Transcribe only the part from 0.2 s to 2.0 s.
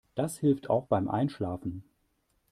hilft auch beim Einschlafen.